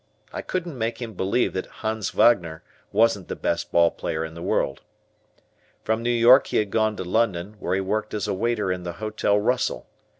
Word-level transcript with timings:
I 0.33 0.41
couldn't 0.41 0.79
make 0.79 0.99
him 0.99 1.13
believe 1.13 1.53
that 1.53 1.67
Hans 1.85 2.09
Wagner 2.15 2.63
wasn't 2.91 3.27
the 3.27 3.35
best 3.35 3.71
ball 3.71 3.91
player 3.91 4.25
in 4.25 4.33
the 4.33 4.41
world. 4.41 4.81
From 5.83 6.01
New 6.01 6.09
York 6.09 6.47
he 6.47 6.57
had 6.57 6.71
gone 6.71 6.95
to 6.95 7.03
London, 7.03 7.55
where 7.59 7.75
he 7.75 7.81
worked 7.81 8.15
as 8.15 8.27
a 8.27 8.33
waiter 8.33 8.71
in 8.71 8.81
the 8.81 8.93
Hotel 8.93 9.37
Russell. 9.37 9.85